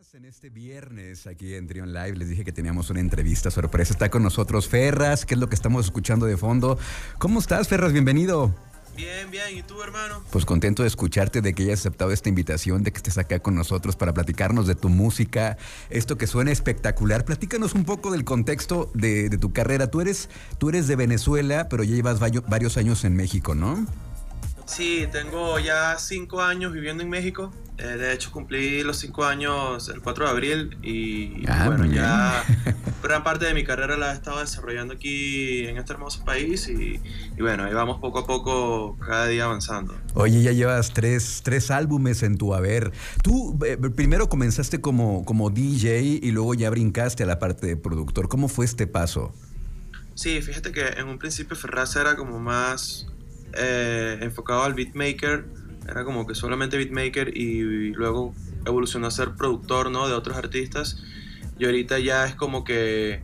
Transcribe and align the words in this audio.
más 0.00 0.14
en 0.14 0.24
este 0.24 0.48
viernes 0.48 1.26
aquí 1.26 1.54
en 1.54 1.66
Trion 1.66 1.92
Live. 1.92 2.16
Les 2.16 2.30
dije 2.30 2.42
que 2.42 2.52
teníamos 2.52 2.88
una 2.88 3.00
entrevista 3.00 3.50
sorpresa. 3.50 3.92
Está 3.92 4.08
con 4.08 4.22
nosotros 4.22 4.66
Ferras, 4.66 5.26
que 5.26 5.34
es 5.34 5.40
lo 5.40 5.50
que 5.50 5.54
estamos 5.54 5.84
escuchando 5.84 6.24
de 6.24 6.38
fondo. 6.38 6.78
¿Cómo 7.18 7.38
estás, 7.38 7.68
Ferras? 7.68 7.92
Bienvenido. 7.92 8.54
Bien, 8.96 9.30
bien. 9.30 9.58
¿Y 9.58 9.62
tú, 9.62 9.82
hermano? 9.82 10.22
Pues 10.30 10.46
contento 10.46 10.84
de 10.84 10.88
escucharte, 10.88 11.42
de 11.42 11.52
que 11.52 11.64
hayas 11.64 11.80
aceptado 11.80 12.12
esta 12.12 12.30
invitación, 12.30 12.82
de 12.82 12.92
que 12.92 12.96
estés 12.96 13.18
acá 13.18 13.40
con 13.40 13.54
nosotros 13.54 13.96
para 13.96 14.14
platicarnos 14.14 14.66
de 14.66 14.74
tu 14.74 14.88
música, 14.88 15.58
esto 15.90 16.16
que 16.16 16.26
suena 16.26 16.50
espectacular. 16.50 17.26
Platícanos 17.26 17.74
un 17.74 17.84
poco 17.84 18.10
del 18.10 18.24
contexto 18.24 18.90
de, 18.94 19.28
de 19.28 19.36
tu 19.36 19.52
carrera. 19.52 19.90
Tú 19.90 20.00
eres, 20.00 20.30
tú 20.56 20.70
eres 20.70 20.86
de 20.86 20.96
Venezuela, 20.96 21.68
pero 21.68 21.82
ya 21.82 21.94
llevas 21.94 22.20
varios 22.20 22.78
años 22.78 23.04
en 23.04 23.16
México, 23.16 23.54
¿no? 23.54 23.86
Sí, 24.70 25.08
tengo 25.10 25.58
ya 25.58 25.98
cinco 25.98 26.40
años 26.40 26.72
viviendo 26.72 27.02
en 27.02 27.10
México. 27.10 27.52
Eh, 27.76 27.96
de 27.96 28.12
hecho, 28.12 28.30
cumplí 28.30 28.84
los 28.84 28.98
cinco 28.98 29.24
años 29.24 29.88
el 29.88 30.00
4 30.00 30.26
de 30.26 30.30
abril 30.30 30.78
y 30.80 31.42
Ah, 31.48 31.64
bueno, 31.66 31.86
ya 31.86 32.44
gran 33.02 33.24
parte 33.24 33.46
de 33.46 33.54
mi 33.54 33.64
carrera 33.64 33.96
la 33.96 34.12
he 34.12 34.14
estado 34.14 34.38
desarrollando 34.38 34.94
aquí 34.94 35.66
en 35.66 35.76
este 35.76 35.92
hermoso 35.92 36.24
país 36.24 36.68
y, 36.68 37.00
y 37.36 37.42
bueno, 37.42 37.64
ahí 37.64 37.74
vamos 37.74 38.00
poco 38.00 38.20
a 38.20 38.26
poco 38.28 38.96
cada 38.98 39.26
día 39.26 39.46
avanzando. 39.46 39.98
Oye, 40.14 40.40
ya 40.40 40.52
llevas 40.52 40.92
tres, 40.92 41.40
tres 41.42 41.72
álbumes 41.72 42.22
en 42.22 42.38
tu 42.38 42.54
haber. 42.54 42.92
Tú 43.24 43.58
eh, 43.66 43.76
primero 43.76 44.28
comenzaste 44.28 44.80
como, 44.80 45.24
como 45.24 45.50
DJ 45.50 46.00
y 46.22 46.30
luego 46.30 46.54
ya 46.54 46.70
brincaste 46.70 47.24
a 47.24 47.26
la 47.26 47.40
parte 47.40 47.66
de 47.66 47.76
productor. 47.76 48.28
¿Cómo 48.28 48.46
fue 48.46 48.66
este 48.66 48.86
paso? 48.86 49.34
Sí, 50.14 50.40
fíjate 50.42 50.70
que 50.70 50.86
en 50.86 51.08
un 51.08 51.18
principio 51.18 51.56
Ferraz 51.56 51.96
era 51.96 52.14
como 52.14 52.38
más 52.38 53.08
eh, 53.54 54.18
enfocado 54.20 54.62
al 54.64 54.74
beatmaker, 54.74 55.46
era 55.88 56.04
como 56.04 56.26
que 56.26 56.34
solamente 56.34 56.76
beatmaker 56.76 57.36
y, 57.36 57.92
luego 57.94 58.34
evolucionó 58.66 59.06
a 59.06 59.10
ser 59.10 59.32
productor 59.32 59.90
¿no? 59.90 60.08
de 60.08 60.14
otros 60.14 60.36
artistas. 60.36 61.02
Y 61.58 61.64
ahorita 61.64 61.98
ya 61.98 62.26
es 62.26 62.34
como 62.34 62.64
que 62.64 63.22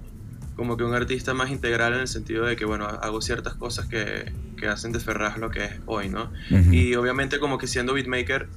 como 0.57 0.79
que 0.79 0.85
un 0.85 0.95
artista 0.95 1.35
más 1.35 1.51
integral 1.51 1.93
en 1.93 2.01
el 2.01 2.09
sentido 2.09 2.47
de 2.47 2.57
que 2.57 2.65
bueno 2.65 2.87
hago 2.87 3.21
ciertas 3.21 3.55
cosas 3.55 3.87
que, 3.89 4.33
que 4.57 4.69
hacen 4.69 4.91
de 4.91 5.01
Ferraz 5.01 5.37
lo 5.37 5.51
que 5.51 5.65
es 5.65 5.73
hoy 5.85 6.09
no 6.09 6.33
y 6.73 6.95
obviamente 6.95 7.39
como 7.39 7.59
que 7.59 7.67
siendo 7.67 7.93
beatmaker 7.93 8.49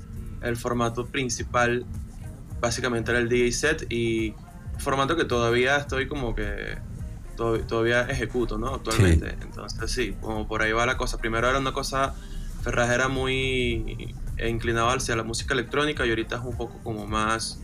el 0.41 0.55
formato 0.55 1.07
principal 1.07 1.85
básicamente 2.61 3.11
era 3.11 3.19
el 3.19 3.27
DJ 3.27 3.51
set 3.51 3.91
y 3.91 4.33
formato 4.77 5.17
que 5.17 5.25
todavía 5.25 5.75
estoy 5.75 6.07
como 6.07 6.35
que 6.35 6.77
todavía 7.67 8.01
ejecuto, 8.03 8.57
¿no? 8.57 8.75
Actualmente. 8.75 9.35
Entonces 9.41 9.91
sí, 9.91 10.15
como 10.21 10.47
por 10.47 10.61
ahí 10.61 10.71
va 10.71 10.85
la 10.85 10.97
cosa. 10.97 11.17
Primero 11.17 11.49
era 11.49 11.59
una 11.59 11.71
cosa, 11.73 12.13
Ferraz 12.63 12.89
era 12.91 13.07
muy 13.07 14.13
inclinado 14.45 14.89
hacia 14.89 15.15
la 15.15 15.23
música 15.23 15.53
electrónica 15.53 16.05
y 16.05 16.09
ahorita 16.09 16.35
es 16.37 16.41
un 16.43 16.55
poco 16.57 16.77
como 16.83 17.05
más 17.07 17.59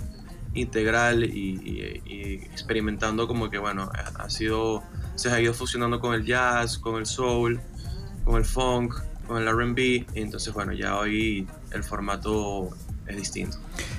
integral 0.53 1.23
y, 1.25 1.27
y- 1.29 2.01
y 2.05 2.33
experimentando 2.45 3.27
como 3.27 3.49
que 3.49 3.57
bueno, 3.57 3.89
ha 3.93 4.23
ha 4.23 4.29
sido, 4.29 4.83
se 5.15 5.29
ha 5.29 5.39
ido 5.41 5.53
fusionando 5.53 5.99
con 5.99 6.13
el 6.13 6.25
jazz, 6.25 6.77
con 6.77 6.95
el 6.95 7.05
soul, 7.05 7.59
con 8.23 8.35
el 8.37 8.45
funk, 8.45 8.95
con 9.27 9.41
el 9.41 9.47
RB, 9.49 9.77
y 9.79 10.05
entonces 10.15 10.53
bueno, 10.53 10.71
ya 10.73 10.97
hoy 10.97 11.45
el 11.71 11.83
formato 11.83 12.69
es 13.07 13.17
distinto. 13.17 13.57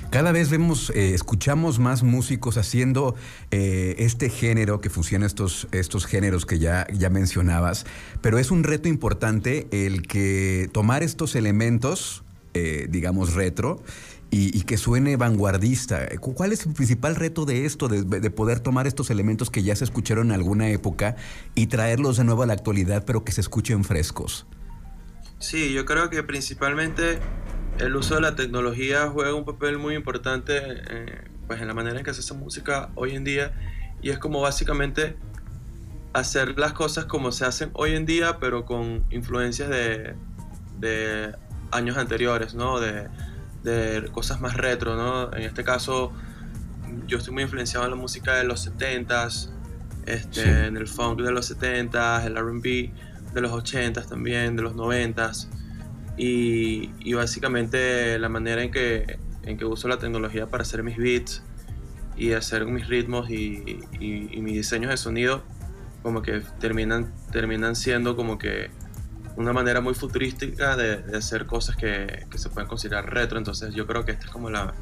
Cada 0.09 0.31
vez 0.31 0.49
vemos, 0.49 0.89
eh, 0.91 1.13
escuchamos 1.13 1.79
más 1.79 2.01
músicos 2.01 2.57
haciendo 2.57 3.15
eh, 3.51 3.95
este 3.99 4.29
género 4.29 4.79
que 4.79 4.89
fusiona 4.89 5.25
estos, 5.25 5.67
estos 5.71 6.05
géneros 6.05 6.45
que 6.45 6.59
ya, 6.59 6.87
ya 6.93 7.09
mencionabas, 7.09 7.85
pero 8.21 8.39
es 8.39 8.49
un 8.49 8.63
reto 8.63 8.87
importante 8.87 9.67
el 9.71 10.03
que 10.07 10.69
tomar 10.71 11.03
estos 11.03 11.35
elementos, 11.35 12.23
eh, 12.53 12.87
digamos, 12.89 13.33
retro, 13.33 13.83
y, 14.29 14.61
que 14.63 14.75
suene 14.77 15.15
vanguardista. 15.15 16.05
Cu- 16.19 16.33
¿Cuál 16.33 16.51
es 16.51 16.65
el 16.65 16.73
principal 16.73 17.15
reto 17.15 17.45
de 17.45 17.65
esto, 17.65 17.87
de, 17.87 18.03
de 18.03 18.29
poder 18.29 18.59
tomar 18.59 18.85
estos 18.85 19.09
elementos 19.09 19.49
que 19.49 19.63
ya 19.63 19.73
se 19.75 19.85
escucharon 19.85 20.27
en 20.27 20.33
alguna 20.33 20.69
época 20.69 21.15
y 21.55 21.67
traerlos 21.67 22.17
de 22.17 22.25
nuevo 22.25 22.43
a 22.43 22.45
la 22.45 22.51
actualidad, 22.53 23.05
pero 23.05 23.23
que 23.23 23.31
se 23.31 23.39
escuchen 23.39 23.85
frescos? 23.85 24.45
Sí, 25.39 25.71
yo 25.71 25.85
creo 25.85 26.09
que 26.09 26.23
principalmente 26.23 27.19
el 27.79 27.95
uso 27.95 28.15
de 28.15 28.21
la 28.21 28.35
tecnología 28.35 29.07
juega 29.09 29.33
un 29.33 29.45
papel 29.45 29.77
muy 29.77 29.95
importante 29.95 30.61
eh, 30.89 31.21
pues 31.47 31.61
en 31.61 31.67
la 31.67 31.73
manera 31.73 31.97
en 31.99 32.05
que 32.05 32.13
se 32.13 32.19
hace 32.21 32.33
música 32.33 32.89
hoy 32.95 33.15
en 33.15 33.23
día 33.23 33.51
y 34.01 34.09
es 34.09 34.19
como 34.19 34.41
básicamente 34.41 35.15
hacer 36.13 36.57
las 36.57 36.73
cosas 36.73 37.05
como 37.05 37.31
se 37.31 37.45
hacen 37.45 37.69
hoy 37.73 37.93
en 37.95 38.05
día 38.05 38.37
pero 38.39 38.65
con 38.65 39.05
influencias 39.11 39.69
de, 39.69 40.15
de 40.79 41.33
años 41.71 41.97
anteriores, 41.97 42.55
¿no? 42.55 42.79
De, 42.79 43.07
de 43.63 44.09
cosas 44.11 44.39
más 44.39 44.55
retro, 44.55 44.95
¿no? 44.95 45.33
En 45.35 45.43
este 45.43 45.63
caso 45.63 46.11
yo 47.07 47.17
estoy 47.17 47.33
muy 47.33 47.43
influenciado 47.43 47.85
en 47.85 47.91
la 47.91 47.97
música 47.97 48.35
de 48.35 48.43
los 48.45 48.67
70s, 48.67 49.49
este, 50.05 50.43
Sí. 50.43 50.49
en 50.49 50.77
el 50.77 50.87
funk 50.87 51.21
de 51.21 51.31
los 51.31 51.51
70s, 51.51 52.25
el 52.25 52.35
RB 52.37 52.91
de 53.33 53.41
los 53.41 53.51
80s 53.51 54.07
también, 54.07 54.55
de 54.55 54.61
los 54.63 54.73
90s. 54.73 55.47
Y, 56.17 56.89
y 56.99 57.13
básicamente 57.13 58.17
la 58.19 58.27
manera 58.29 58.63
en 58.63 58.71
que, 58.71 59.19
en 59.43 59.57
que 59.57 59.65
uso 59.65 59.87
la 59.87 59.97
tecnología 59.99 60.47
para 60.47 60.63
hacer 60.63 60.81
mis 60.83 60.97
beats 60.97 61.43
y 62.17 62.33
hacer 62.33 62.65
mis 62.65 62.87
ritmos 62.87 63.29
y, 63.29 63.79
y- 63.99 64.29
y 64.31 64.41
mis 64.41 64.55
diseños 64.55 64.89
de 64.89 64.97
sonido, 64.97 65.43
como 66.01 66.21
que 66.23 66.41
terminan, 66.59 67.13
terminan 67.31 67.75
siendo 67.75 68.15
como 68.15 68.37
que 68.39 68.69
una 69.35 69.53
manera 69.53 69.81
muy 69.81 69.93
futurística 69.93 70.75
de, 70.75 70.97
de 71.03 71.17
hacer 71.17 71.45
cosas 71.45 71.75
que, 71.75 72.25
que 72.31 72.37
se 72.39 72.49
pueden 72.49 72.67
considerar 72.67 73.13
retro. 73.13 73.37
Entonces 73.37 73.75
yo 73.75 73.85
creo 73.85 74.03
que 74.03 74.13
esta 74.13 74.25
es 74.25 74.31
como 74.31 74.49
la, 74.49 74.73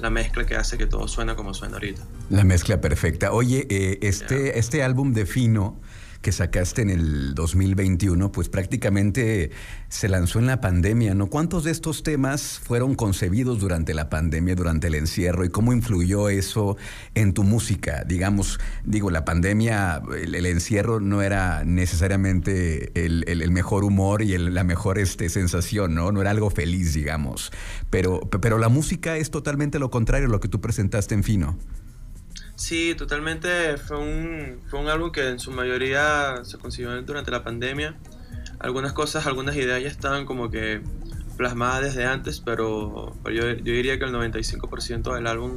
la 0.00 0.10
mezcla 0.10 0.44
que 0.44 0.56
hace 0.56 0.76
que 0.76 0.86
todo 0.86 1.06
suena 1.06 1.36
como 1.36 1.54
suena 1.54 1.74
ahorita. 1.74 2.02
La 2.30 2.42
mezcla 2.42 2.80
perfecta. 2.80 3.30
Oye, 3.32 3.68
eh, 3.70 3.98
este, 4.02 4.58
este 4.58 4.82
álbum 4.82 5.12
de 5.12 5.26
Fino 5.26 5.80
que 6.22 6.32
sacaste 6.32 6.82
en 6.82 6.90
el 6.90 7.34
2021, 7.34 8.30
pues 8.30 8.48
prácticamente 8.48 9.50
se 9.88 10.08
lanzó 10.08 10.38
en 10.38 10.46
la 10.46 10.60
pandemia, 10.60 11.14
¿no? 11.14 11.28
¿Cuántos 11.28 11.64
de 11.64 11.70
estos 11.70 12.02
temas 12.02 12.60
fueron 12.62 12.94
concebidos 12.94 13.58
durante 13.58 13.94
la 13.94 14.10
pandemia, 14.10 14.54
durante 14.54 14.88
el 14.88 14.96
encierro? 14.96 15.44
¿Y 15.44 15.48
cómo 15.48 15.72
influyó 15.72 16.28
eso 16.28 16.76
en 17.14 17.32
tu 17.32 17.42
música? 17.42 18.04
Digamos, 18.04 18.60
digo, 18.84 19.10
la 19.10 19.24
pandemia, 19.24 20.02
el, 20.14 20.46
encierro 20.46 21.00
no 21.00 21.22
era 21.22 21.64
necesariamente 21.64 22.92
el, 22.94 23.50
mejor 23.50 23.84
humor 23.84 24.22
y 24.22 24.36
la 24.36 24.62
mejor 24.62 24.98
este, 24.98 25.28
sensación, 25.28 25.94
¿no? 25.94 26.12
No 26.12 26.20
era 26.20 26.30
algo 26.30 26.50
feliz, 26.50 26.92
digamos. 26.92 27.50
Pero, 27.88 28.20
pero 28.20 28.58
la 28.58 28.68
música 28.68 29.16
es 29.16 29.30
totalmente 29.30 29.78
lo 29.78 29.90
contrario 29.90 30.28
a 30.28 30.30
lo 30.30 30.40
que 30.40 30.48
tú 30.48 30.60
presentaste 30.60 31.14
en 31.14 31.24
Fino. 31.24 31.58
Sí, 32.60 32.94
totalmente. 32.94 33.78
Fue 33.78 33.96
un, 33.98 34.60
fue 34.68 34.80
un 34.80 34.88
álbum 34.88 35.10
que 35.10 35.26
en 35.26 35.38
su 35.38 35.50
mayoría 35.50 36.44
se 36.44 36.58
consiguió 36.58 37.00
durante 37.02 37.30
la 37.30 37.42
pandemia. 37.42 37.96
Algunas 38.58 38.92
cosas, 38.92 39.26
algunas 39.26 39.56
ideas 39.56 39.82
ya 39.82 39.88
estaban 39.88 40.26
como 40.26 40.50
que 40.50 40.82
plasmadas 41.38 41.82
desde 41.82 42.04
antes, 42.04 42.40
pero, 42.40 43.16
pero 43.24 43.34
yo, 43.34 43.48
yo 43.64 43.72
diría 43.72 43.98
que 43.98 44.04
el 44.04 44.12
95% 44.12 45.14
del 45.14 45.26
álbum 45.26 45.52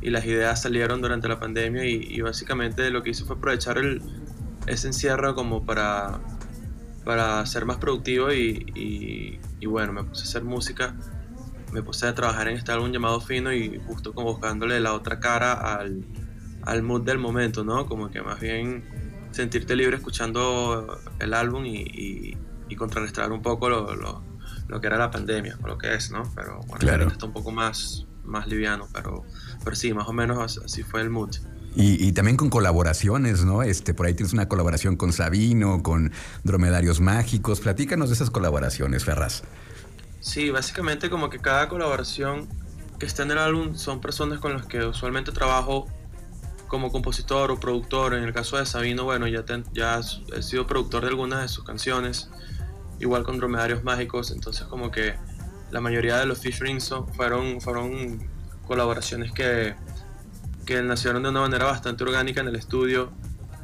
y 0.00 0.10
las 0.10 0.24
ideas 0.26 0.60
salieron 0.60 1.00
durante 1.00 1.28
la 1.28 1.38
pandemia 1.38 1.84
y, 1.84 2.02
y 2.10 2.20
básicamente 2.20 2.90
lo 2.90 3.04
que 3.04 3.10
hice 3.10 3.24
fue 3.24 3.36
aprovechar 3.36 3.78
el, 3.78 4.02
ese 4.66 4.88
encierro 4.88 5.36
como 5.36 5.64
para, 5.64 6.18
para 7.04 7.46
ser 7.46 7.64
más 7.64 7.76
productivo 7.76 8.32
y, 8.32 8.66
y- 8.74 9.40
y 9.60 9.66
bueno, 9.66 9.92
me 9.92 10.02
puse 10.02 10.22
a 10.22 10.24
hacer 10.24 10.42
música, 10.42 10.94
me 11.72 11.80
puse 11.82 12.08
a 12.08 12.14
trabajar 12.16 12.48
en 12.48 12.56
este 12.56 12.72
álbum 12.72 12.90
llamado 12.90 13.20
Fino 13.20 13.52
y 13.52 13.80
justo 13.86 14.12
como 14.12 14.32
buscándole 14.32 14.80
la 14.80 14.92
otra 14.94 15.20
cara 15.20 15.52
al, 15.52 16.04
al 16.66 16.82
mood 16.82 17.02
del 17.02 17.18
momento, 17.18 17.64
¿no? 17.64 17.86
Como 17.86 18.10
que 18.10 18.22
más 18.22 18.40
bien 18.40 18.84
sentirte 19.32 19.74
libre 19.76 19.96
escuchando 19.96 20.98
el 21.18 21.34
álbum 21.34 21.64
y, 21.66 21.78
y- 21.82 22.38
y 22.68 22.76
contrarrestar 22.76 23.30
un 23.32 23.42
poco 23.42 23.68
lo, 23.68 23.94
lo- 23.94 24.22
lo 24.68 24.80
que 24.80 24.86
era 24.86 24.96
la 24.96 25.10
pandemia, 25.10 25.58
o 25.62 25.66
lo 25.66 25.76
que 25.76 25.94
es, 25.94 26.10
¿no? 26.10 26.22
Pero 26.34 26.60
bueno, 26.60 26.78
Claro. 26.78 27.08
está 27.08 27.26
un 27.26 27.32
poco 27.34 27.50
más, 27.50 28.06
más 28.24 28.46
liviano, 28.46 28.88
pero, 28.94 29.22
pero 29.62 29.76
sí, 29.76 29.92
más 29.92 30.08
o 30.08 30.12
menos 30.14 30.38
así- 30.38 30.60
así 30.64 30.82
fue 30.82 31.02
el 31.02 31.10
mood. 31.10 31.30
Y, 31.76 32.06
y 32.06 32.12
también 32.12 32.36
con 32.36 32.48
colaboraciones, 32.50 33.44
¿no? 33.44 33.62
Este, 33.62 33.92
por 33.94 34.06
ahí 34.06 34.14
tienes 34.14 34.32
una 34.32 34.48
colaboración 34.48 34.96
con 34.96 35.12
Sabino, 35.12 35.82
con 35.82 36.12
Dromedarios 36.44 37.00
Mágicos. 37.00 37.60
Platícanos 37.60 38.08
de 38.10 38.14
esas 38.14 38.30
colaboraciones, 38.30 39.04
Ferraz. 39.04 39.42
Sí, 40.20 40.50
básicamente 40.50 41.10
como 41.10 41.28
que 41.28 41.40
cada 41.40 41.68
colaboración 41.68 42.48
que 42.98 43.06
está 43.06 43.24
en 43.24 43.32
el 43.32 43.38
álbum 43.38 43.74
son 43.74 44.00
personas 44.00 44.38
con 44.38 44.54
las 44.54 44.66
que 44.66 44.84
usualmente 44.86 45.32
trabajo 45.32 45.86
como 46.68 46.90
compositor 46.90 47.50
o 47.50 47.60
productor. 47.60 48.14
En 48.14 48.24
el 48.24 48.32
caso 48.32 48.56
de 48.56 48.66
Sabino, 48.66 49.04
bueno, 49.04 49.26
ya, 49.28 49.44
ya 49.72 50.00
he 50.36 50.42
sido 50.42 50.66
productor 50.66 51.02
de 51.02 51.08
algunas 51.08 51.42
de 51.42 51.48
sus 51.48 51.64
canciones, 51.64 52.30
igual 53.00 53.24
con 53.24 53.38
Dromedarios 53.38 53.84
Mágicos, 53.84 54.30
entonces 54.30 54.66
como 54.66 54.90
que 54.90 55.14
la 55.70 55.80
mayoría 55.80 56.18
de 56.18 56.26
los 56.26 56.38
featurings 56.38 56.94
fueron, 57.16 57.60
fueron 57.60 58.28
colaboraciones 58.66 59.32
que, 59.32 59.74
que 60.64 60.82
nacieron 60.82 61.22
de 61.22 61.30
una 61.30 61.40
manera 61.40 61.64
bastante 61.66 62.04
orgánica 62.04 62.40
en 62.40 62.48
el 62.48 62.56
estudio, 62.56 63.12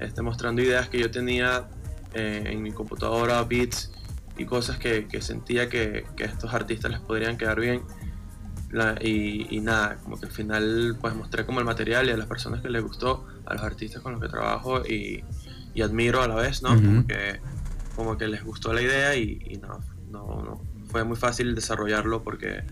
este, 0.00 0.22
mostrando 0.22 0.62
ideas 0.62 0.88
que 0.88 0.98
yo 0.98 1.10
tenía 1.10 1.68
eh, 2.14 2.42
en 2.46 2.62
mi 2.62 2.72
computadora, 2.72 3.42
beats 3.44 3.92
y 4.36 4.44
cosas 4.44 4.78
que, 4.78 5.06
que 5.06 5.20
sentía 5.20 5.68
que, 5.68 6.06
que 6.16 6.24
estos 6.24 6.52
artistas 6.52 6.90
les 6.90 7.00
podrían 7.00 7.36
quedar 7.36 7.60
bien. 7.60 7.82
Y, 9.00 9.60
nada, 9.60 9.98
como 10.02 10.18
que 10.18 10.26
al 10.26 10.32
final 10.32 10.96
pues 11.00 11.14
mostré 11.14 11.44
como 11.44 11.58
el 11.58 11.66
material 11.66 12.08
y 12.08 12.12
a 12.12 12.16
las 12.16 12.26
personas 12.26 12.60
que 12.60 12.68
les 12.68 12.82
gustó, 12.82 13.26
a 13.46 13.54
los 13.54 13.62
artistas 13.62 14.02
con 14.02 14.12
los 14.12 14.22
que 14.22 14.28
trabajo 14.28 14.84
y, 14.86 15.24
admiro 15.82 16.20
a 16.22 16.28
la 16.28 16.34
vez, 16.34 16.62
¿no? 16.62 16.74
como, 16.74 17.06
que, 17.06 17.40
como 17.96 18.18
que 18.18 18.28
les 18.28 18.44
gustó 18.44 18.74
la 18.74 18.82
idea 18.82 19.16
y, 19.16 19.58
no, 19.62 19.80
no, 20.10 20.42
no, 20.42 20.60
fue 20.90 21.04
muy 21.04 21.16
fácil 21.16 21.54
desarrollarlo 21.54 22.22
porque 22.22 22.64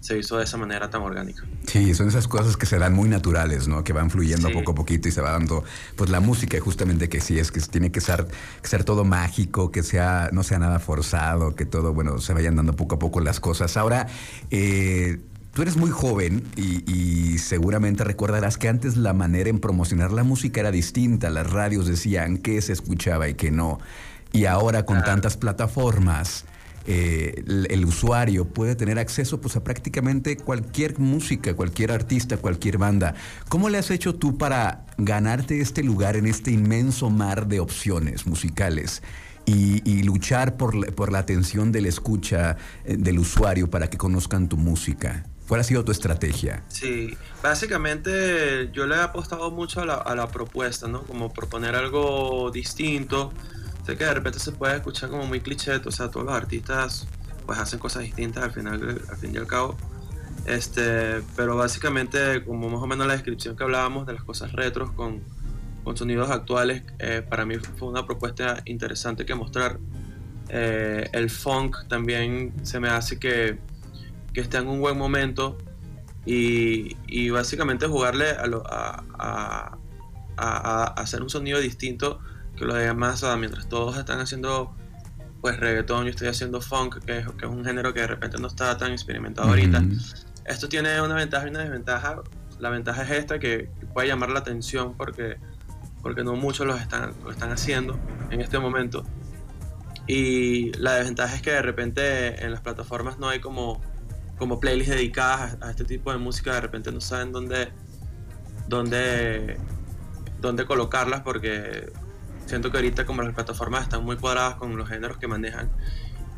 se 0.00 0.18
hizo 0.18 0.38
de 0.38 0.44
esa 0.44 0.56
manera 0.56 0.90
tan 0.90 1.02
orgánica. 1.02 1.44
Sí, 1.66 1.94
son 1.94 2.08
esas 2.08 2.26
cosas 2.26 2.56
que 2.56 2.66
se 2.66 2.78
dan 2.78 2.94
muy 2.94 3.08
naturales, 3.08 3.68
¿no? 3.68 3.84
Que 3.84 3.92
van 3.92 4.10
fluyendo 4.10 4.50
poco 4.50 4.72
a 4.72 4.74
poquito 4.74 5.08
y 5.08 5.12
se 5.12 5.20
va 5.20 5.32
dando, 5.32 5.62
pues 5.94 6.10
la 6.10 6.20
música 6.20 6.58
justamente 6.58 7.08
que 7.08 7.20
sí 7.20 7.38
es 7.38 7.52
que 7.52 7.60
tiene 7.60 7.92
que 7.92 8.00
ser, 8.00 8.26
ser 8.62 8.84
todo 8.84 9.04
mágico, 9.04 9.70
que 9.70 9.82
sea, 9.82 10.30
no 10.32 10.42
sea 10.42 10.58
nada 10.58 10.78
forzado, 10.78 11.54
que 11.54 11.66
todo, 11.66 11.92
bueno, 11.92 12.18
se 12.18 12.32
vayan 12.32 12.56
dando 12.56 12.74
poco 12.74 12.96
a 12.96 12.98
poco 12.98 13.20
las 13.20 13.40
cosas. 13.40 13.76
Ahora, 13.76 14.08
eh, 14.50 15.20
Tú 15.52 15.62
eres 15.62 15.76
muy 15.76 15.90
joven 15.90 16.44
y, 16.56 17.38
seguramente 17.38 18.04
recordarás 18.04 18.56
que 18.56 18.68
antes 18.68 18.96
la 18.96 19.12
manera 19.12 19.50
en 19.50 19.58
promocionar 19.58 20.12
la 20.12 20.22
música 20.22 20.60
era 20.60 20.70
distinta. 20.70 21.30
Las 21.30 21.50
radios 21.50 21.86
decían 21.86 22.38
qué 22.38 22.60
se 22.62 22.72
escuchaba 22.72 23.28
y 23.28 23.34
qué 23.34 23.50
no. 23.50 23.78
Y 24.32 24.44
ahora 24.44 24.84
con 24.84 25.02
tantas 25.02 25.36
plataformas, 25.36 26.44
eh, 26.86 27.42
el, 27.68 27.84
usuario 27.84 28.46
puede 28.46 28.76
tener 28.76 28.98
acceso 28.98 29.40
pues, 29.40 29.56
a 29.56 29.64
prácticamente 29.64 30.36
cualquier 30.36 30.98
música, 31.00 31.54
cualquier 31.54 31.90
artista, 31.90 32.36
cualquier 32.36 32.78
banda. 32.78 33.14
¿Cómo 33.48 33.68
le 33.68 33.78
has 33.78 33.90
hecho 33.90 34.14
tú 34.14 34.38
para 34.38 34.86
ganarte 34.98 35.60
este 35.60 35.82
lugar 35.82 36.16
en 36.16 36.26
este 36.26 36.52
inmenso 36.52 37.10
mar 37.10 37.48
de 37.48 37.58
opciones 37.58 38.26
musicales? 38.26 39.02
Y, 39.46 40.04
luchar 40.04 40.56
por, 40.56 40.94
por, 40.94 41.10
la 41.10 41.18
atención 41.18 41.72
del 41.72 41.86
escucha 41.86 42.56
eh, 42.84 42.96
del 42.96 43.18
usuario 43.18 43.68
para 43.68 43.90
que 43.90 43.98
conozcan 43.98 44.48
tu 44.48 44.56
música. 44.56 45.24
¿Cuál 45.50 45.62
ha 45.62 45.64
sido 45.64 45.84
tu 45.84 45.90
estrategia? 45.90 46.62
Sí, 46.68 47.18
básicamente 47.42 48.70
yo 48.72 48.86
le 48.86 48.94
he 48.94 49.00
apostado 49.00 49.50
mucho 49.50 49.80
a 49.80 49.84
la, 49.84 49.94
a 49.94 50.14
la 50.14 50.28
propuesta, 50.28 50.86
¿no? 50.86 51.02
Como 51.02 51.32
proponer 51.32 51.74
algo 51.74 52.52
distinto, 52.52 53.32
sé 53.84 53.96
que 53.96 54.04
de 54.04 54.14
repente 54.14 54.38
se 54.38 54.52
puede 54.52 54.76
escuchar 54.76 55.10
como 55.10 55.26
muy 55.26 55.40
cliché, 55.40 55.72
o 55.84 55.90
sea, 55.90 56.08
todos 56.08 56.24
los 56.24 56.36
artistas 56.36 57.08
pues 57.46 57.58
hacen 57.58 57.80
cosas 57.80 58.04
distintas 58.04 58.44
al 58.44 58.52
final, 58.52 59.02
al 59.10 59.16
fin 59.16 59.34
y 59.34 59.38
al 59.38 59.48
cabo. 59.48 59.76
Este, 60.46 61.20
pero 61.34 61.56
básicamente, 61.56 62.44
como 62.44 62.68
más 62.68 62.80
o 62.80 62.86
menos 62.86 63.08
la 63.08 63.14
descripción 63.14 63.56
que 63.56 63.64
hablábamos 63.64 64.06
de 64.06 64.12
las 64.12 64.22
cosas 64.22 64.52
retros 64.52 64.92
con, 64.92 65.20
con 65.82 65.96
sonidos 65.96 66.30
actuales, 66.30 66.84
eh, 67.00 67.26
para 67.28 67.44
mí 67.44 67.56
fue 67.56 67.88
una 67.88 68.06
propuesta 68.06 68.62
interesante 68.66 69.26
que 69.26 69.34
mostrar. 69.34 69.80
Eh, 70.48 71.08
el 71.12 71.28
funk 71.28 71.88
también 71.88 72.52
se 72.62 72.78
me 72.78 72.88
hace 72.88 73.18
que, 73.18 73.58
que 74.32 74.40
esté 74.40 74.58
en 74.58 74.68
un 74.68 74.80
buen 74.80 74.96
momento 74.96 75.58
y, 76.26 76.96
y 77.06 77.30
básicamente 77.30 77.86
jugarle 77.86 78.30
a, 78.30 78.44
a, 78.68 79.04
a, 79.18 79.78
a, 80.36 80.84
hacer 81.00 81.22
un 81.22 81.30
sonido 81.30 81.58
distinto 81.60 82.20
que 82.56 82.64
los 82.64 82.76
demás, 82.76 83.24
mientras 83.38 83.68
todos 83.68 83.96
están 83.96 84.20
haciendo 84.20 84.74
pues 85.40 85.58
reggaetón, 85.58 86.04
yo 86.04 86.10
estoy 86.10 86.28
haciendo 86.28 86.60
funk, 86.60 87.02
que 87.04 87.18
es, 87.18 87.26
que 87.38 87.46
es 87.46 87.50
un 87.50 87.64
género 87.64 87.94
que 87.94 88.00
de 88.00 88.08
repente 88.08 88.38
no 88.38 88.48
está 88.48 88.76
tan 88.76 88.92
experimentado 88.92 89.48
ahorita. 89.48 89.82
Esto 90.44 90.68
tiene 90.68 91.00
una 91.00 91.14
ventaja 91.14 91.46
y 91.46 91.50
una 91.50 91.60
desventaja. 91.60 92.22
La 92.58 92.68
ventaja 92.68 93.02
es 93.02 93.10
esta, 93.10 93.38
que 93.38 93.70
puede 93.94 94.08
llamar 94.08 94.30
la 94.30 94.40
atención 94.40 94.94
porque, 94.96 95.38
porque 96.02 96.24
no 96.24 96.36
muchos 96.36 96.66
lo 96.66 96.76
están, 96.76 97.14
lo 97.24 97.30
están 97.30 97.52
haciendo 97.52 97.98
en 98.30 98.42
este 98.42 98.58
momento. 98.58 99.04
Y 100.06 100.72
la 100.72 100.94
desventaja 100.94 101.36
es 101.36 101.42
que 101.42 101.52
de 101.52 101.62
repente 101.62 102.44
en 102.44 102.50
las 102.50 102.60
plataformas 102.60 103.18
no 103.18 103.28
hay 103.28 103.40
como, 103.40 103.80
como 104.40 104.58
playlists 104.58 104.94
dedicadas 104.94 105.58
a, 105.60 105.70
este 105.70 105.84
tipo 105.84 106.10
de 106.10 106.16
música, 106.16 106.54
de 106.54 106.62
repente 106.62 106.90
no 106.90 107.02
saben 107.02 107.30
dónde, 107.30 107.68
dónde, 108.68 109.58
dónde 110.40 110.64
colocarlas 110.64 111.20
porque 111.20 111.92
siento 112.46 112.70
que 112.70 112.78
ahorita 112.78 113.04
como 113.04 113.20
las 113.20 113.34
plataformas 113.34 113.82
están 113.82 114.02
muy 114.02 114.16
cuadradas 114.16 114.54
con 114.54 114.74
los 114.78 114.88
géneros 114.88 115.18
que 115.18 115.28
manejan 115.28 115.70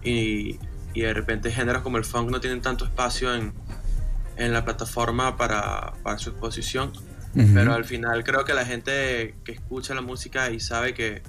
y, 0.02 0.58
y 0.94 1.02
de 1.02 1.14
repente 1.14 1.52
géneros 1.52 1.82
como 1.82 1.96
el 1.96 2.04
funk 2.04 2.28
no 2.28 2.40
tienen 2.40 2.60
tanto 2.60 2.84
espacio 2.84 3.32
en, 3.36 3.52
en 4.36 4.52
la 4.52 4.64
plataforma 4.64 5.36
para, 5.36 5.92
para 6.02 6.18
su 6.18 6.30
exposición. 6.30 6.92
Pero 7.54 7.72
al 7.72 7.86
final 7.86 8.24
creo 8.24 8.44
que 8.44 8.52
la 8.52 8.66
gente 8.66 9.36
que 9.42 9.52
escucha 9.52 9.94
la 9.94 10.02
música 10.02 10.50
y 10.50 10.60
sabe 10.60 10.92
que, 10.92 11.22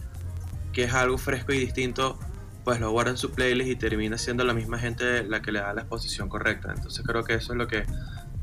que 0.73 0.83
es 0.83 0.93
algo 0.93 1.17
fresco 1.17 1.53
y 1.53 1.59
distinto, 1.59 2.19
pues 2.63 2.79
lo 2.79 2.91
guarda 2.91 3.11
en 3.11 3.17
su 3.17 3.31
playlist 3.31 3.69
y 3.69 3.75
termina 3.75 4.17
siendo 4.17 4.43
la 4.43 4.53
misma 4.53 4.79
gente 4.79 5.23
la 5.23 5.41
que 5.41 5.51
le 5.51 5.59
da 5.59 5.73
la 5.73 5.81
exposición 5.81 6.29
correcta. 6.29 6.73
Entonces 6.75 7.03
creo 7.05 7.23
que 7.23 7.35
eso 7.35 7.53
es 7.53 7.57
lo 7.57 7.67
que 7.67 7.83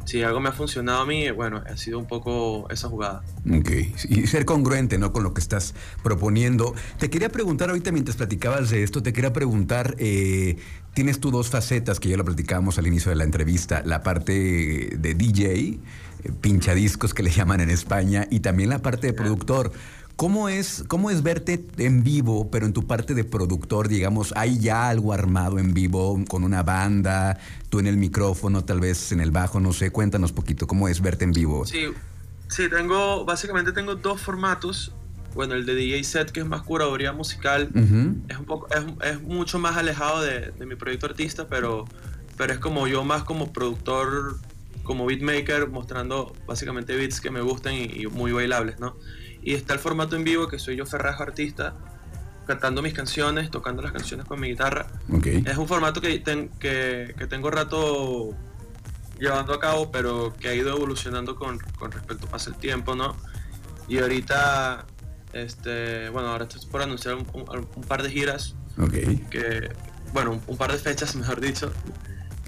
si 0.05 0.22
algo 0.22 0.40
me 0.40 0.49
ha 0.49 0.52
funcionado 0.52 1.02
a 1.02 1.06
mí, 1.06 1.31
bueno, 1.31 1.62
ha 1.67 1.76
sido 1.76 1.99
un 1.99 2.06
poco 2.06 2.69
esa 2.70 2.88
jugada. 2.88 3.22
Ok, 3.49 3.70
y 4.08 4.26
ser 4.26 4.44
congruente, 4.44 4.99
¿no? 4.99 5.12
Con 5.12 5.22
lo 5.22 5.34
que 5.34 5.40
estás 5.40 5.75
proponiendo. 6.02 6.75
Te 6.99 7.11
quería 7.11 7.28
preguntar 7.28 7.69
ahorita 7.69 7.93
mientras 7.93 8.17
platicabas 8.17 8.70
de 8.70 8.82
esto, 8.82 9.02
te 9.02 9.12
quería 9.12 9.32
preguntar, 9.32 9.94
eh, 9.99 10.56
tienes 10.94 11.20
tú 11.20 11.31
dos 11.31 11.50
facetas 11.50 12.00
que 12.00 12.08
ya 12.08 12.17
lo 12.17 12.25
platicábamos 12.25 12.78
al 12.78 12.87
inicio 12.87 13.11
de 13.11 13.17
la 13.17 13.25
entrevista, 13.25 13.82
la 13.84 14.02
parte 14.02 14.96
de 14.99 15.14
DJ, 15.14 15.52
eh, 15.52 15.78
pinchadiscos 16.40 17.14
que 17.14 17.22
le 17.22 17.31
llaman 17.31 17.61
en 17.61 17.70
España, 17.70 18.26
y 18.31 18.40
también 18.40 18.70
la 18.70 18.81
parte 18.81 19.06
de 19.06 19.12
productor. 19.12 19.70
¿Cómo 20.20 20.50
es, 20.50 20.84
¿Cómo 20.87 21.11
es 21.11 21.22
verte 21.22 21.64
en 21.78 22.05
vivo, 22.05 22.50
pero 22.50 22.67
en 22.67 22.75
tu 22.75 22.87
parte 22.87 23.14
de 23.14 23.25
productor, 23.25 23.88
digamos, 23.88 24.34
hay 24.37 24.58
ya 24.58 24.90
algo 24.90 25.14
armado 25.14 25.58
en 25.58 25.72
vivo 25.72 26.22
con 26.28 26.44
una 26.44 26.62
banda, 26.62 27.38
tú 27.70 27.78
en 27.78 27.87
el 27.87 27.96
micrófono, 27.96 28.62
tal 28.62 28.81
vez 28.81 29.12
en 29.12 29.22
el 29.22 29.31
bajo, 29.31 29.61
no 29.61 29.72
sé, 29.72 29.90
cuéntanos 29.90 30.32
poquito, 30.32 30.67
¿cómo 30.67 30.88
es 30.88 31.00
verte 31.00 31.25
en 31.25 31.32
vivo? 31.32 31.64
Sí, 31.64 31.87
sí, 32.49 32.69
tengo, 32.69 33.25
básicamente 33.25 33.72
tengo 33.72 33.94
dos 33.94 34.20
formatos. 34.20 34.93
Bueno, 35.34 35.55
el 35.55 35.64
de 35.64 35.75
DJ 35.75 36.05
set, 36.05 36.31
que 36.32 36.40
es 36.40 36.46
más 36.46 36.64
curaduría 36.64 37.14
musical, 37.14 37.70
es, 38.28 38.37
un 38.38 38.44
poco, 38.44 38.69
es, 38.75 39.11
es, 39.11 39.22
mucho 39.22 39.58
más 39.58 39.78
alejado 39.78 40.20
de, 40.20 40.50
de, 40.50 40.67
mi 40.67 40.75
proyecto 40.75 41.06
artista, 41.06 41.49
pero, 41.49 41.87
pero 42.37 42.52
es 42.52 42.58
como 42.58 42.87
yo 42.87 43.05
más 43.05 43.25
como 43.25 43.55
productor, 43.55 44.37
como 44.82 45.06
beatmaker, 45.06 45.70
mostrando 45.70 46.34
básicamente 46.46 46.94
beats 46.94 47.22
que 47.22 47.31
me 47.31 47.40
gustan 47.40 47.72
y, 47.72 47.84
y 47.84 48.06
muy 48.06 48.32
bailables, 48.32 48.78
¿no? 48.81 48.96
Y 49.42 49.54
está 49.54 49.75
el 49.75 49.78
formato 49.78 50.16
en 50.16 50.25
vivo, 50.25 50.48
que 50.48 50.58
soy 50.58 50.76
yo 50.76 50.87
Ferrajo 50.87 51.22
artista, 51.22 51.75
cantando 52.46 52.82
mis 52.82 52.92
canciones, 52.92 53.50
tocando 53.50 53.82
las 53.82 53.92
canciones 53.92 54.26
con 54.26 54.40
mi 54.40 54.48
guitarra. 54.48 54.87
Es 55.44 55.56
un 55.56 55.69
formato 55.69 56.00
que, 56.00 56.22
que, 56.22 57.14
que, 57.16 57.26
tengo 57.26 57.50
rato 57.50 58.31
llevando 59.19 59.54
a 59.54 59.60
cabo, 59.60 59.90
pero 59.90 60.34
que 60.38 60.48
ha 60.48 60.54
ido 60.54 60.75
evolucionando 60.75 61.37
con, 61.37 61.58
con 61.78 61.92
respecto 61.92 62.28
a 62.32 62.37
el 62.37 62.54
tiempo, 62.56 62.94
¿no? 62.94 63.16
Y 63.86 63.98
ahorita, 63.98 64.86
este, 65.32 66.08
bueno, 66.10 66.29
ahora 66.29 66.44
estoy 66.44 66.65
por 66.70 66.82
anunciar 66.82 67.17
un, 67.17 67.26
un, 67.32 67.84
par 67.84 68.03
de 68.03 68.10
giras. 68.10 68.55
Que, 69.31 69.72
bueno, 70.12 70.32
un, 70.32 70.43
un, 70.46 70.56
par 70.56 70.72
de 70.72 70.79
fechas, 70.79 71.15
mejor 71.17 71.41
dicho, 71.41 71.72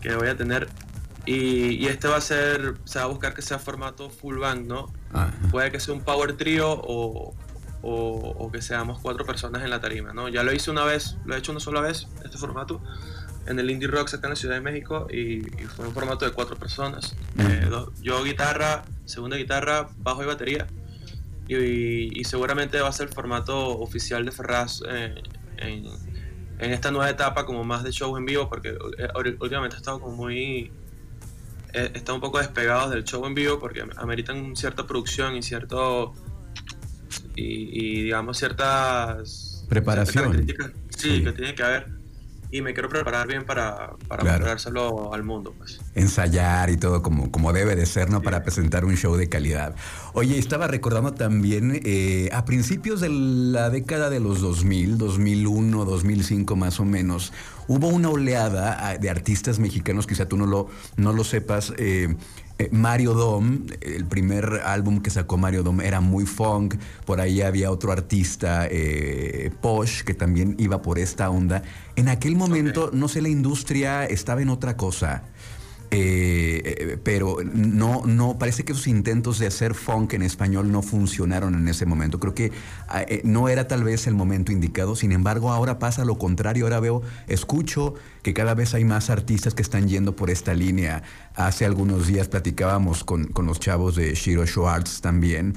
que 0.01 0.15
voy 0.15 0.29
a 0.29 0.37
tener. 0.37 0.69
Y, 1.25 1.75
y, 1.75 1.87
este 1.87 2.09
va 2.09 2.17
a 2.17 2.21
ser, 2.21 2.75
se 2.85 2.99
va 2.99 3.05
a 3.05 3.09
buscar 3.09 3.33
que 3.33 3.43
sea 3.43 3.59
formato 3.59 4.11
full 4.11 4.39
band, 4.39 4.67
¿no? 4.67 4.93
Puede 5.51 5.71
que 5.71 5.79
sea 5.79 5.95
un 5.95 6.03
power 6.03 6.37
trio 6.37 6.73
o, 6.73 7.35
o, 7.83 8.51
que 8.51 8.63
seamos 8.63 9.01
cuatro 9.01 9.25
personas 9.25 9.63
en 9.63 9.71
la 9.71 9.81
tarima, 9.81 10.13
¿no? 10.13 10.29
Ya 10.29 10.43
lo 10.43 10.53
hice 10.53 10.71
una 10.71 10.85
vez, 10.85 11.17
lo 11.25 11.35
he 11.35 11.39
hecho 11.39 11.53
una 11.53 11.61
sola 11.61 11.81
vez, 11.81 12.09
este 12.25 12.39
formato, 12.39 12.81
en 13.47 13.59
el 13.59 13.71
Indie 13.71 13.89
Rocks 13.89 14.15
acá 14.15 14.29
en 14.29 14.31
la 14.31 14.37
Ciudad 14.37 14.55
de 14.55 14.61
México 14.61 15.09
y, 15.11 15.43
fue 15.77 15.87
un 15.87 15.95
formato 15.95 16.25
de 16.25 16.33
cuatro 16.33 16.57
personas. 16.57 17.15
Eh, 17.39 17.71
yo 18.01 18.23
guitarra, 18.23 18.85
segunda 19.05 19.37
guitarra, 19.37 19.89
bajo 19.99 20.23
y 20.23 20.27
batería. 20.27 20.67
Y, 21.49 22.25
seguramente 22.25 22.81
va 22.81 22.89
a 22.89 22.93
ser 22.93 23.09
el 23.09 23.15
formato 23.15 23.79
oficial 23.79 24.25
de 24.25 24.33
Ferraz 24.33 24.83
eh, 24.89 25.15
en, 25.59 25.87
en, 26.59 26.73
esta 26.73 26.91
nueva 26.91 27.11
etapa 27.11 27.45
como 27.45 27.65
más 27.65 27.83
de 27.83 27.91
show 27.91 28.17
en 28.17 28.25
vivo 28.25 28.49
porque 28.49 28.71
eh, 28.71 29.09
últimamente 29.41 29.77
he 29.77 29.79
estado 29.79 30.01
como 30.01 30.17
muy 30.17 30.71
eh, 31.73 31.93
están 31.95 32.17
un 32.17 32.21
poco 32.21 32.39
despegados 32.39 32.91
del 32.91 33.05
show 33.05 33.25
en 33.27 33.35
vivo 33.35 33.59
porque 33.59 33.85
ameritan 33.97 34.55
cierta 34.57 34.87
producción 34.87 35.37
y 35.37 35.43
cierto 35.43 36.15
y, 37.35 38.03
digamos 38.03 38.39
ciertas 38.39 39.65
preparación 39.69 40.47
sí, 40.97 41.23
que 41.25 41.33
tiene 41.33 41.55
que 41.55 41.63
haber 41.63 42.02
y 42.53 42.61
me 42.61 42.75
quiero 42.75 42.91
preparar 42.91 43.27
bien 43.27 43.45
para, 43.45 43.95
para 44.07 44.23
mostrárselo 44.25 45.15
al 45.15 45.25
mundo. 45.25 45.55
Pues. 45.57 45.81
Ensayar 45.95 46.69
y 46.69 46.77
todo 46.77 47.03
como, 47.03 47.31
como 47.31 47.51
debe 47.55 47.75
de 47.75 47.87
ser, 47.87 48.11
¿no? 48.11 48.21
Para 48.21 48.43
presentar 48.45 48.85
un 48.85 48.95
show 48.95 49.17
de 49.17 49.31
calidad. 49.31 49.75
Oye, 50.13 50.39
estaba 50.39 50.69
recordando 50.69 51.15
también, 51.15 51.81
eh, 51.83 52.29
a 52.31 52.45
principios 52.45 53.01
de 53.01 53.09
la 53.09 53.71
década 53.71 54.11
de 54.11 54.21
los 54.21 54.43
2000, 54.43 54.99
2001, 54.99 55.85
2005 55.87 56.55
más 56.55 56.79
o 56.79 56.85
menos, 56.85 57.33
hubo 57.69 57.89
una 57.89 58.11
oleada 58.11 58.87
ah, 58.87 58.99
de 58.99 59.09
artistas 59.09 59.59
mexicanos, 59.59 60.07
quizá 60.07 60.27
tú 60.27 60.37
no 60.37 60.45
lo, 60.45 60.69
no 60.97 61.15
lo 61.15 61.25
sepas, 61.25 61.73
eh, 61.79 62.15
eh, 62.59 62.69
Mario 62.73 63.15
Dom, 63.15 63.67
el 63.81 64.05
primer 64.07 64.61
álbum 64.65 65.01
que 65.01 65.11
sacó 65.11 65.37
Mario 65.37 65.63
Dom 65.63 65.81
era 65.81 66.01
muy 66.01 66.27
funk, 66.27 66.77
por 67.05 67.21
ahí 67.21 67.43
había 67.43 67.71
otro 67.71 67.93
artista, 67.93 68.67
eh, 68.71 69.51
Posh, 69.61 70.03
que 70.03 70.15
también 70.15 70.57
iba 70.59 70.83
por 70.83 70.99
esta 70.99 71.31
onda. 71.31 71.63
En 71.97 72.09
aquel 72.09 72.37
momento, 72.37 72.91
no 72.93 73.09
sé, 73.09 73.23
la 73.23 73.29
industria 73.29 74.05
estaba 74.05 74.43
en 74.43 74.49
otra 74.49 74.77
cosa. 74.77 75.25
Eh, 75.95 76.99
pero 77.03 77.37
no, 77.45 78.07
no, 78.07 78.39
parece 78.39 78.65
que 78.65 78.73
esos 78.73 78.87
intentos 78.87 79.39
de 79.39 79.47
hacer 79.47 79.75
funk 79.75 80.15
en 80.15 80.23
español 80.23 80.73
no 80.73 80.81
funcionaron 80.81 81.55
en 81.55 81.69
ese 81.69 81.85
momento. 81.85 82.19
Creo 82.19 82.35
que 82.35 82.51
ah, 82.89 83.03
eh, 83.03 83.21
no 83.25 83.51
era 83.51 83.69
tal 83.69 83.85
vez 83.85 84.07
el 84.07 84.15
momento 84.15 84.53
indicado, 84.53 84.97
sin 84.97 85.13
embargo 85.13 85.53
ahora 85.53 85.79
pasa 85.79 86.07
lo 86.07 86.17
contrario, 86.17 86.65
ahora 86.65 86.81
veo, 86.81 87.03
escucho 87.29 87.95
que 88.23 88.33
cada 88.33 88.55
vez 88.55 88.73
hay 88.73 88.87
más 88.87 89.11
artistas 89.11 89.53
que 89.53 89.61
están 89.61 89.87
yendo 89.87 90.17
por 90.17 90.31
esta 90.31 90.55
línea. 90.55 91.03
Hace 91.35 91.67
algunos 91.67 92.07
días 92.07 92.29
platicábamos 92.29 93.05
con, 93.05 93.27
con 93.27 93.45
los 93.45 93.61
chavos 93.61 93.95
de 93.95 94.15
Shiro 94.15 94.47
Schwartz 94.47 95.03
también, 95.03 95.55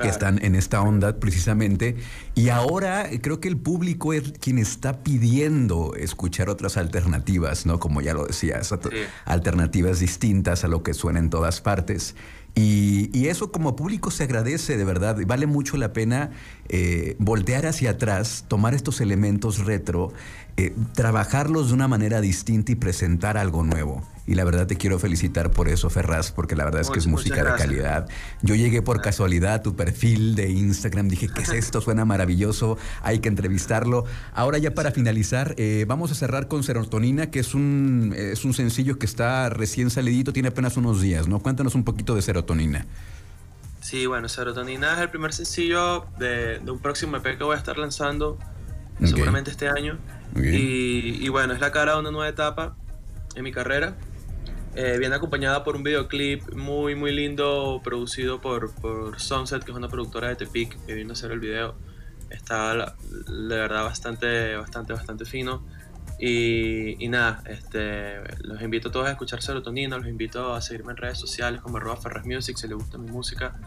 que 0.00 0.08
están 0.08 0.42
en 0.44 0.54
esta 0.54 0.80
onda 0.80 1.18
precisamente. 1.18 1.96
Y 2.34 2.48
ahora 2.48 3.08
creo 3.20 3.40
que 3.40 3.48
el 3.48 3.56
público 3.56 4.12
es 4.12 4.32
quien 4.40 4.58
está 4.58 5.02
pidiendo 5.02 5.94
escuchar 5.96 6.48
otras 6.48 6.76
alternativas, 6.76 7.66
¿no? 7.66 7.78
Como 7.78 8.00
ya 8.00 8.14
lo 8.14 8.26
decías, 8.26 8.74
alternativas 9.24 10.00
distintas 10.00 10.64
a 10.64 10.68
lo 10.68 10.82
que 10.82 10.94
suena 10.94 11.18
en 11.18 11.30
todas 11.30 11.60
partes. 11.60 12.14
Y, 12.54 13.28
eso 13.28 13.52
como 13.52 13.76
público 13.76 14.10
se 14.10 14.24
agradece 14.24 14.76
de 14.76 14.84
verdad. 14.84 15.16
Vale 15.26 15.46
mucho 15.46 15.76
la 15.76 15.92
pena 15.92 16.30
eh, 16.68 17.14
voltear 17.18 17.66
hacia 17.66 17.90
atrás, 17.90 18.44
tomar 18.48 18.74
estos 18.74 19.00
elementos 19.00 19.64
retro, 19.64 20.12
eh, 20.56 20.74
trabajarlos 20.94 21.68
de 21.68 21.74
una 21.74 21.86
manera 21.86 22.20
distinta 22.20 22.72
y 22.72 22.74
presentar 22.74 23.36
algo 23.36 23.62
nuevo. 23.62 24.02
Y 24.30 24.36
la 24.36 24.44
verdad 24.44 24.68
te 24.68 24.76
quiero 24.76 25.00
felicitar 25.00 25.50
por 25.50 25.68
eso, 25.68 25.90
Ferraz, 25.90 26.30
porque 26.30 26.54
la 26.54 26.64
verdad 26.64 26.82
es 26.82 26.88
que 26.88 27.00
es 27.00 27.08
música 27.08 27.42
de 27.42 27.52
calidad. 27.58 28.08
Yo 28.42 28.54
llegué 28.54 28.80
por 28.80 29.02
casualidad 29.02 29.54
a 29.54 29.62
tu 29.64 29.74
perfil 29.74 30.36
de 30.36 30.48
Instagram, 30.50 31.08
dije, 31.08 31.26
¿qué 31.26 31.42
es 31.42 31.48
esto? 31.48 31.80
Suena 31.80 32.04
maravilloso, 32.04 32.78
hay 33.02 33.18
que 33.18 33.28
entrevistarlo. 33.28 34.04
Ahora 34.32 34.58
ya 34.58 34.72
para 34.72 34.92
finalizar, 34.92 35.56
eh, 35.58 35.84
vamos 35.88 36.12
a 36.12 36.14
cerrar 36.14 36.46
con 36.46 36.62
Serotonina, 36.62 37.28
que 37.32 37.40
es 37.40 37.56
un, 37.56 38.14
es 38.16 38.44
un 38.44 38.54
sencillo 38.54 39.00
que 39.00 39.06
está 39.06 39.48
recién 39.48 39.90
salidito, 39.90 40.32
tiene 40.32 40.50
apenas 40.50 40.76
unos 40.76 41.02
días, 41.02 41.26
¿no? 41.26 41.40
Cuéntanos 41.40 41.74
un 41.74 41.82
poquito 41.82 42.14
de 42.14 42.22
Serotonina. 42.22 42.86
Sí, 43.80 44.06
bueno, 44.06 44.28
Serotonina 44.28 44.92
es 44.92 45.00
el 45.00 45.10
primer 45.10 45.32
sencillo 45.32 46.06
de, 46.20 46.60
un 46.70 46.78
próximo 46.78 47.16
EP 47.16 47.36
que 47.36 47.42
voy 47.42 47.56
a 47.56 47.58
estar 47.58 47.76
lanzando 47.78 48.38
seguramente 49.04 49.50
este 49.50 49.68
año. 49.68 49.98
Y, 50.36 51.18
y, 51.20 51.28
bueno, 51.30 51.52
es 51.52 51.58
la 51.58 51.72
cara 51.72 51.94
de 51.94 51.98
una 51.98 52.12
nueva 52.12 52.28
etapa 52.28 52.76
en 53.34 53.42
mi 53.42 53.50
carrera. 53.50 53.96
Eh, 54.74 54.96
viene 54.98 55.16
acompañada 55.16 55.64
por 55.64 55.74
un 55.74 55.82
videoclip 55.82 56.54
muy 56.54 56.94
muy 56.94 57.12
lindo 57.12 57.80
producido 57.82 58.40
por, 58.40 58.72
por 58.76 59.18
Sunset, 59.18 59.64
que 59.64 59.72
es 59.72 59.76
una 59.76 59.88
productora 59.88 60.28
de 60.28 60.36
Tepic 60.36 60.84
que 60.86 60.94
vino 60.94 61.10
a 61.10 61.12
hacer 61.14 61.32
el 61.32 61.40
video. 61.40 61.74
Está 62.30 62.74
de 62.76 63.56
verdad 63.56 63.84
bastante, 63.84 64.56
bastante, 64.56 64.92
bastante 64.92 65.24
fino. 65.24 65.64
Y, 66.22 67.02
y, 67.02 67.08
nada, 67.08 67.42
este, 67.46 68.20
los 68.42 68.60
invito 68.60 68.90
a 68.90 68.92
todos 68.92 69.06
a 69.06 69.12
escuchar 69.12 69.40
Serotonina, 69.40 69.96
los 69.96 70.06
invito 70.06 70.52
a 70.52 70.60
seguirme 70.60 70.92
en 70.92 70.98
redes 70.98 71.18
sociales 71.18 71.62
como 71.62 71.78
arroba 71.78 71.96
Ferras 71.96 72.26
Music 72.26 72.58
si 72.58 72.68
les 72.68 72.76
gusta 72.76 72.98
mi 72.98 73.10
música. 73.10 73.58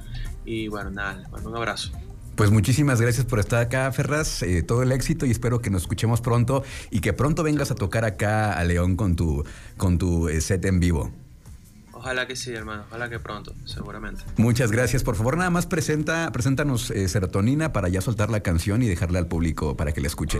Y 0.46 0.68
bueno, 0.68 0.92
nada, 0.92 1.16
les 1.16 1.30
mando 1.32 1.50
un 1.50 1.58
abrazo. 1.58 1.92
Pues 2.36 2.50
muchísimas 2.50 3.00
gracias 3.00 3.26
por 3.26 3.40
estar 3.40 3.62
acá, 3.62 3.92
Ferraz. 3.92 4.42
Eh, 4.42 4.64
todo 4.64 4.82
el 4.82 4.92
éxito 4.92 5.26
y 5.26 5.32
espero 5.32 5.62
que 5.62 5.70
nos 5.70 5.84
escuchemos 5.84 6.20
pronto 6.20 6.64
y 6.90 7.00
que 7.00 7.14
pronto 7.14 7.44
vengas 7.44 7.70
a 7.70 7.76
tocar 7.76 8.06
acá 8.06 8.54
a 8.54 8.64
León 8.64 8.96
con 8.96 9.16
tu, 9.16 9.46
con 9.78 10.00
tu 10.00 10.30
eh, 10.30 10.42
set 10.42 10.66
en 10.66 10.80
vivo. 10.80 11.14
Ojalá 11.92 12.28
que 12.28 12.36
sí, 12.36 12.52
hermano. 12.52 12.84
Ojalá 12.90 13.10
que 13.10 13.20
pronto, 13.20 13.54
seguramente. 13.66 14.24
Muchas 14.38 14.72
gracias. 14.72 15.04
Por 15.04 15.16
favor, 15.16 15.38
nada 15.38 15.52
más 15.52 15.68
presenta, 15.68 16.32
preséntanos 16.32 16.90
eh, 16.90 17.08
Serotonina 17.08 17.72
para 17.72 17.88
ya 17.88 18.02
soltar 18.02 18.30
la 18.32 18.40
canción 18.42 18.82
y 18.82 18.88
dejarla 18.88 19.20
al 19.20 19.28
público 19.28 19.78
para 19.78 19.92
que 19.92 20.02
la 20.02 20.08
escuche. 20.08 20.40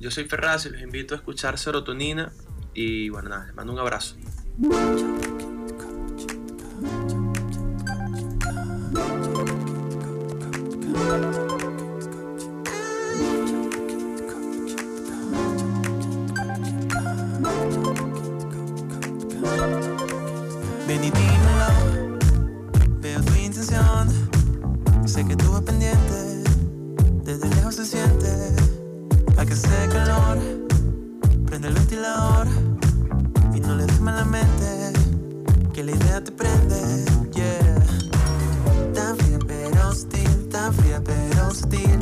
yo 0.00 0.10
soy 0.10 0.24
Ferraz 0.24 0.66
y 0.66 0.70
los 0.70 0.80
invito 0.80 1.14
a 1.14 1.18
escuchar 1.18 1.58
Serotonina. 1.58 2.32
Y 2.72 3.10
bueno, 3.10 3.28
nada, 3.28 3.46
les 3.46 3.54
mando 3.54 3.74
un 3.74 3.78
abrazo. 3.78 4.16
Fría 41.52 41.60
pero 41.70 41.95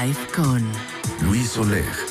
Live 0.00 0.26
con 0.32 0.62
Luis 1.22 1.56
Oleg. 1.56 2.07